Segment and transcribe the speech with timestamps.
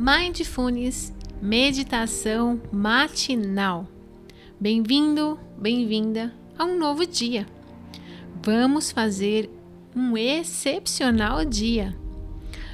[0.00, 3.88] Mindfulness Meditação Matinal.
[4.60, 7.44] Bem-vindo, bem-vinda a um novo dia.
[8.40, 9.50] Vamos fazer
[9.96, 11.98] um excepcional dia.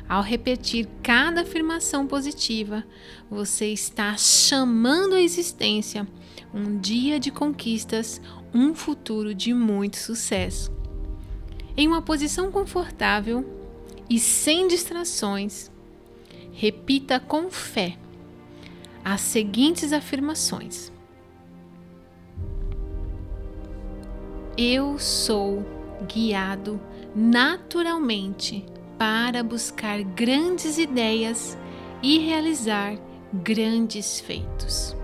[0.07, 2.85] Ao repetir cada afirmação positiva,
[3.31, 6.07] você está chamando à existência
[6.53, 8.21] um dia de conquistas,
[8.53, 10.71] um futuro de muito sucesso.
[11.75, 13.63] Em uma posição confortável
[14.11, 15.73] e sem distrações,
[16.55, 17.99] repita com fé
[19.05, 20.93] as seguintes afirmações:
[24.57, 25.65] Eu sou
[26.07, 26.81] guiado
[27.15, 28.65] naturalmente
[28.97, 31.59] para buscar grandes ideias
[32.03, 32.97] e realizar
[33.33, 34.97] grandes feitos.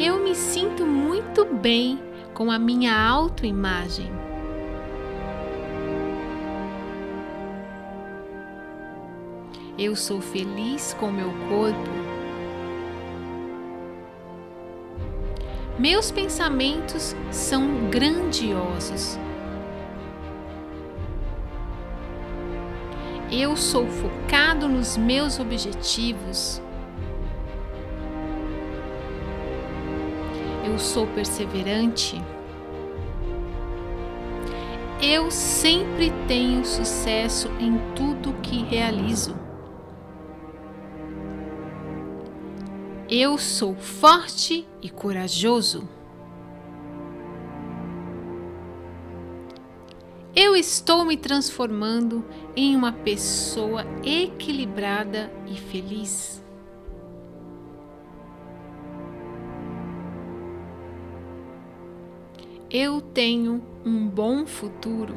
[0.00, 4.10] Eu me sinto muito bem com a minha autoimagem.
[9.78, 12.04] Eu sou feliz com meu corpo.
[15.78, 19.18] Meus pensamentos são grandiosos.
[23.30, 26.62] Eu sou focado nos meus objetivos.
[30.64, 32.22] Eu sou perseverante.
[35.06, 39.36] Eu sempre tenho sucesso em tudo que realizo.
[43.06, 45.86] Eu sou forte e corajoso.
[50.34, 52.24] Eu estou me transformando
[52.56, 56.42] em uma pessoa equilibrada e feliz.
[62.74, 65.14] Eu tenho um bom futuro.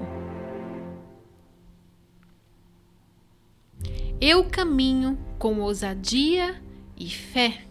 [4.22, 6.62] Eu caminho com ousadia
[6.95, 7.68] e fé.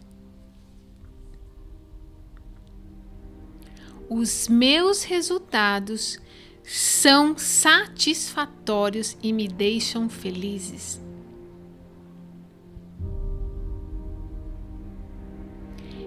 [4.08, 6.18] os meus resultados
[6.62, 11.00] são satisfatórios e me deixam felizes.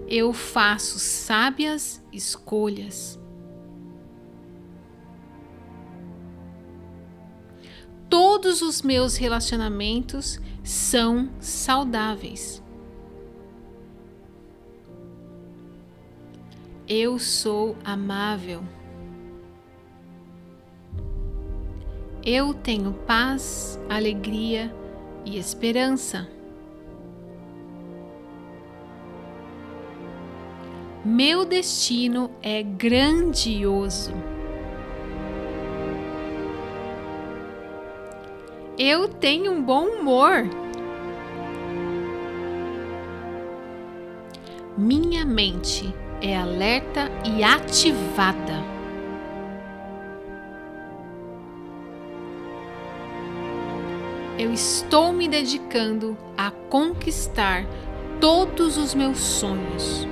[0.08, 3.19] Eu faço sábias escolhas.
[8.60, 12.62] Todos os meus relacionamentos são saudáveis.
[16.86, 18.62] Eu sou amável.
[22.26, 24.76] Eu tenho paz, alegria
[25.26, 26.28] e esperança.
[31.06, 34.12] Meu destino é grandioso.
[38.82, 40.48] Eu tenho um bom humor.
[44.78, 48.64] Minha mente é alerta e ativada.
[54.38, 57.66] Eu estou me dedicando a conquistar
[58.22, 60.08] todos os meus sonhos.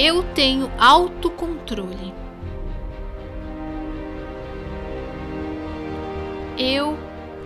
[0.00, 2.14] Eu tenho autocontrole.
[6.56, 6.96] Eu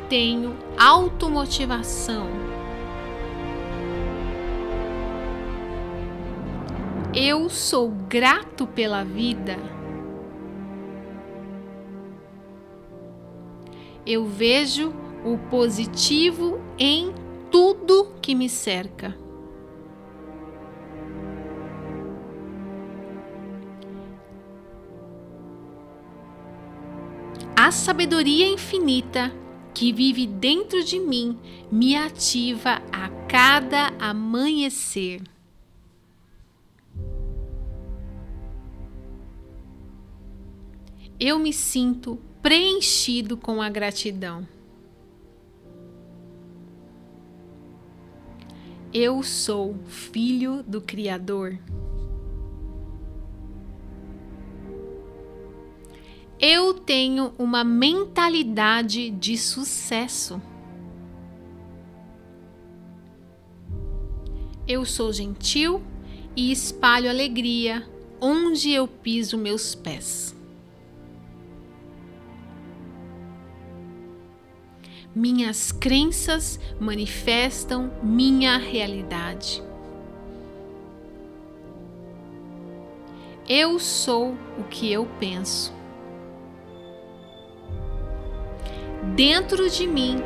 [0.07, 2.27] tenho automotivação.
[7.15, 9.57] Eu sou grato pela vida.
[14.05, 14.93] Eu vejo
[15.25, 17.15] o positivo em
[17.51, 19.17] tudo que me cerca.
[27.73, 29.33] Sabedoria infinita
[29.75, 31.39] que vive dentro de mim
[31.71, 35.23] me ativa a cada amanhecer.
[41.19, 44.47] Eu me sinto preenchido com a gratidão.
[48.93, 51.59] Eu sou filho do Criador.
[56.45, 60.43] Eu tenho uma mentalidade de sucesso.
[64.67, 65.81] Eu sou gentil
[66.35, 67.89] e espalho alegria
[68.21, 70.35] onde eu piso meus pés.
[75.15, 79.63] Minhas crenças manifestam minha realidade.
[83.49, 85.82] Eu sou o que eu penso.
[89.03, 90.23] Dentro de mim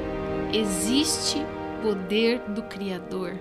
[0.52, 1.38] existe
[1.82, 3.32] poder do Criador.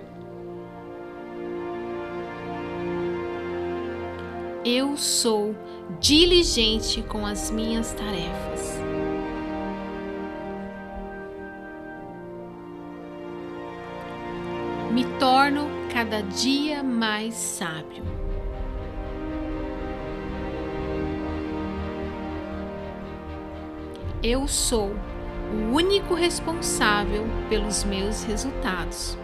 [4.64, 5.54] Eu sou
[6.00, 8.80] diligente com as minhas tarefas.
[14.90, 18.02] Me torno cada dia mais sábio.
[24.22, 24.92] Eu sou
[25.52, 29.16] o único responsável pelos meus resultados.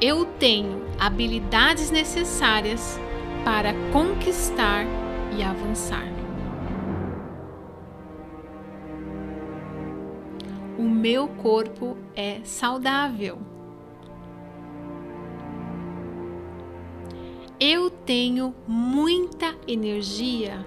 [0.00, 2.98] Eu tenho habilidades necessárias
[3.44, 4.86] para conquistar
[5.36, 6.06] e avançar.
[10.78, 13.49] O meu corpo é saudável.
[17.62, 20.64] Eu tenho muita energia.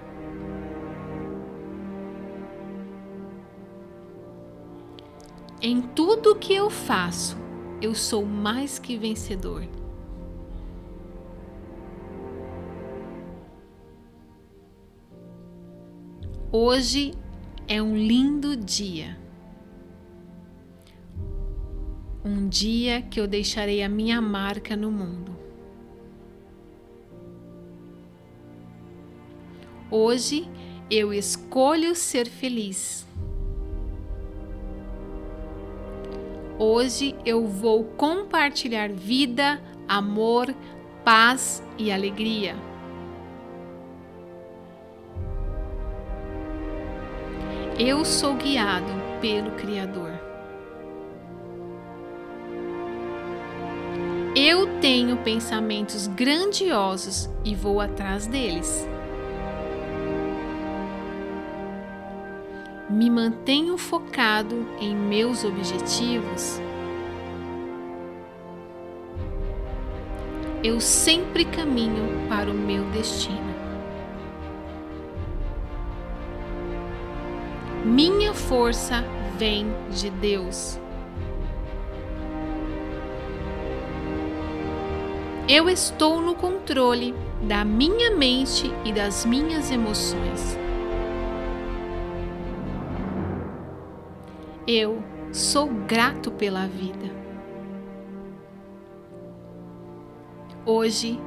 [5.60, 7.36] Em tudo que eu faço,
[7.82, 9.66] eu sou mais que vencedor.
[16.52, 17.12] Hoje
[17.66, 19.18] é um lindo dia.
[22.24, 25.33] Um dia que eu deixarei a minha marca no mundo.
[29.96, 30.50] Hoje
[30.90, 33.06] eu escolho ser feliz.
[36.58, 40.52] Hoje eu vou compartilhar vida, amor,
[41.04, 42.56] paz e alegria.
[47.78, 50.10] Eu sou guiado pelo Criador.
[54.34, 58.92] Eu tenho pensamentos grandiosos e vou atrás deles.
[62.94, 66.60] Me mantenho focado em meus objetivos,
[70.62, 73.52] eu sempre caminho para o meu destino.
[77.84, 79.04] Minha força
[79.36, 80.78] vem de Deus.
[85.48, 87.12] Eu estou no controle
[87.42, 90.63] da minha mente e das minhas emoções.
[94.66, 97.12] Eu sou grato pela vida.
[100.64, 101.20] Hoje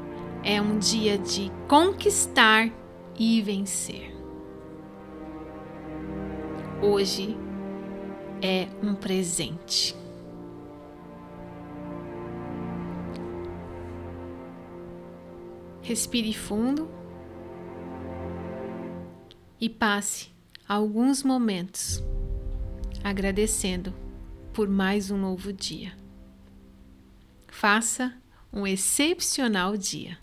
[0.44, 2.68] é um dia de conquistar
[3.16, 4.12] e vencer.
[6.82, 7.38] Hoje
[8.42, 9.96] é um presente.
[15.84, 16.90] Respire fundo
[19.62, 20.32] e passe
[20.68, 22.04] alguns momentos
[23.04, 23.94] agradecendo
[24.54, 25.94] por mais um novo dia.
[27.48, 28.14] Faça
[28.52, 30.18] um excepcional dia.